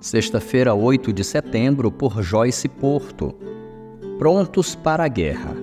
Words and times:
Sexta-feira, 0.00 0.74
8 0.74 1.12
de 1.12 1.24
setembro, 1.24 1.90
por 1.90 2.22
Joyce 2.22 2.68
Porto. 2.68 3.34
Prontos 4.18 4.74
para 4.74 5.04
a 5.04 5.08
guerra. 5.08 5.56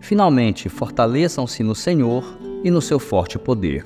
Finalmente, 0.00 0.68
fortaleçam-se 0.68 1.62
no 1.62 1.74
Senhor 1.74 2.24
e 2.62 2.70
no 2.70 2.80
seu 2.80 2.98
forte 2.98 3.38
poder. 3.38 3.84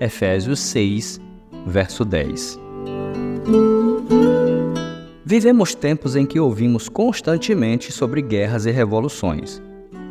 Efésios 0.00 0.60
6, 0.60 1.20
verso 1.66 2.04
10. 2.04 2.60
Vivemos 5.24 5.74
tempos 5.74 6.14
em 6.14 6.24
que 6.24 6.38
ouvimos 6.38 6.88
constantemente 6.88 7.90
sobre 7.90 8.22
guerras 8.22 8.66
e 8.66 8.70
revoluções. 8.70 9.62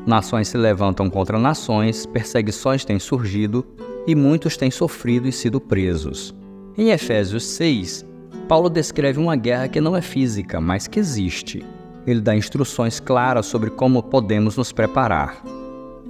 Nações 0.07 0.47
se 0.47 0.57
levantam 0.57 1.09
contra 1.09 1.37
nações, 1.37 2.05
perseguições 2.05 2.85
têm 2.85 2.97
surgido 2.97 3.67
e 4.07 4.15
muitos 4.15 4.55
têm 4.55 4.71
sofrido 4.71 5.27
e 5.27 5.33
sido 5.33 5.59
presos. 5.59 6.33
Em 6.77 6.91
Efésios 6.91 7.43
6, 7.43 8.05
Paulo 8.47 8.69
descreve 8.69 9.19
uma 9.19 9.35
guerra 9.35 9.67
que 9.67 9.81
não 9.81 9.97
é 9.97 10.01
física, 10.01 10.61
mas 10.61 10.87
que 10.87 10.97
existe. 10.97 11.61
Ele 12.05 12.21
dá 12.21 12.33
instruções 12.33 13.01
claras 13.01 13.47
sobre 13.47 13.69
como 13.69 14.01
podemos 14.01 14.55
nos 14.55 14.71
preparar. 14.71 15.43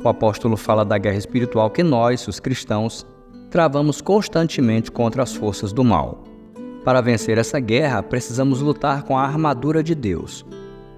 O 0.04 0.08
apóstolo 0.08 0.56
fala 0.56 0.86
da 0.86 1.00
guerra 1.00 1.18
espiritual 1.18 1.72
que 1.72 1.82
nós, 1.82 2.28
os 2.28 2.40
cristãos, 2.40 3.04
travamos 3.50 4.00
constantemente 4.00 4.92
contra 4.92 5.24
as 5.24 5.34
forças 5.34 5.74
do 5.74 5.84
mal. 5.84 6.24
Para 6.86 7.02
vencer 7.02 7.40
essa 7.40 7.60
guerra, 7.60 8.04
precisamos 8.04 8.62
lutar 8.62 9.02
com 9.02 9.18
a 9.18 9.24
armadura 9.24 9.82
de 9.82 9.96
Deus. 9.96 10.46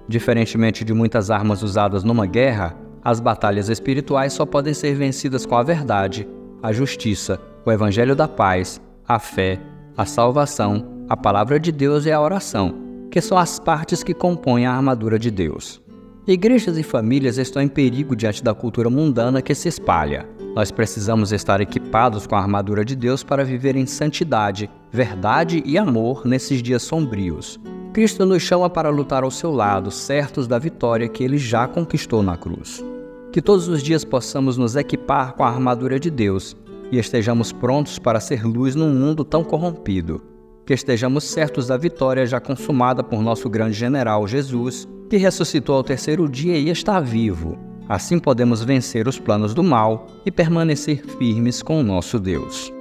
Diferentemente 0.06 0.84
de 0.84 0.92
muitas 0.92 1.30
armas 1.30 1.62
usadas 1.62 2.04
numa 2.04 2.26
guerra, 2.26 2.76
as 3.02 3.20
batalhas 3.20 3.68
espirituais 3.68 4.32
só 4.32 4.44
podem 4.46 4.74
ser 4.74 4.94
vencidas 4.94 5.46
com 5.46 5.56
a 5.56 5.62
verdade, 5.62 6.28
a 6.62 6.72
justiça, 6.72 7.40
o 7.64 7.70
evangelho 7.70 8.14
da 8.14 8.28
paz, 8.28 8.80
a 9.06 9.18
fé, 9.18 9.58
a 9.96 10.04
salvação 10.04 11.00
a 11.10 11.16
palavra 11.16 11.58
de 11.58 11.72
Deus 11.72 12.06
e 12.06 12.12
a 12.12 12.20
oração, 12.20 12.72
que 13.10 13.20
são 13.20 13.36
as 13.36 13.58
partes 13.58 14.00
que 14.04 14.14
compõem 14.14 14.64
a 14.64 14.72
armadura 14.72 15.18
de 15.18 15.28
Deus. 15.28 15.82
Igrejas 16.24 16.78
e 16.78 16.84
famílias 16.84 17.36
estão 17.36 17.60
em 17.60 17.66
perigo 17.66 18.14
diante 18.14 18.44
da 18.44 18.54
cultura 18.54 18.88
mundana 18.88 19.42
que 19.42 19.52
se 19.52 19.66
espalha. 19.66 20.24
Nós 20.54 20.70
precisamos 20.70 21.32
estar 21.32 21.60
equipados 21.60 22.28
com 22.28 22.36
a 22.36 22.38
armadura 22.38 22.84
de 22.84 22.94
Deus 22.94 23.24
para 23.24 23.44
viver 23.44 23.74
em 23.74 23.86
santidade, 23.86 24.70
verdade 24.92 25.60
e 25.66 25.76
amor 25.76 26.24
nesses 26.24 26.62
dias 26.62 26.84
sombrios. 26.84 27.58
Cristo 27.92 28.24
nos 28.24 28.40
chama 28.40 28.70
para 28.70 28.88
lutar 28.88 29.24
ao 29.24 29.32
seu 29.32 29.50
lado, 29.50 29.90
certos 29.90 30.46
da 30.46 30.60
vitória 30.60 31.08
que 31.08 31.24
ele 31.24 31.38
já 31.38 31.66
conquistou 31.66 32.22
na 32.22 32.36
cruz. 32.36 32.84
Que 33.32 33.40
todos 33.40 33.68
os 33.68 33.82
dias 33.82 34.04
possamos 34.04 34.56
nos 34.56 34.76
equipar 34.76 35.34
com 35.34 35.44
a 35.44 35.48
armadura 35.48 35.98
de 36.00 36.10
Deus 36.10 36.56
e 36.90 36.98
estejamos 36.98 37.52
prontos 37.52 37.98
para 37.98 38.20
ser 38.20 38.44
luz 38.44 38.74
num 38.74 38.92
mundo 38.92 39.24
tão 39.24 39.44
corrompido 39.44 40.30
que 40.70 40.74
estejamos 40.74 41.24
certos 41.24 41.66
da 41.66 41.76
vitória 41.76 42.24
já 42.24 42.38
consumada 42.38 43.02
por 43.02 43.20
nosso 43.22 43.50
grande 43.50 43.76
general 43.76 44.24
Jesus, 44.28 44.86
que 45.08 45.16
ressuscitou 45.16 45.74
ao 45.74 45.82
terceiro 45.82 46.28
dia 46.28 46.56
e 46.56 46.68
está 46.68 47.00
vivo. 47.00 47.58
Assim 47.88 48.20
podemos 48.20 48.62
vencer 48.62 49.08
os 49.08 49.18
planos 49.18 49.52
do 49.52 49.64
mal 49.64 50.06
e 50.24 50.30
permanecer 50.30 51.04
firmes 51.04 51.60
com 51.60 51.80
o 51.80 51.82
nosso 51.82 52.20
Deus. 52.20 52.72